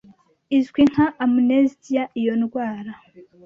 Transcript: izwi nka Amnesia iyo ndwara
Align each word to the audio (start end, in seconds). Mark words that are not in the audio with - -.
izwi 0.57 0.81
nka 0.91 1.05
Amnesia 1.25 2.03
iyo 2.19 2.33
ndwara 2.41 2.91